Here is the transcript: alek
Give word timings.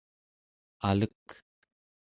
alek 0.87 1.27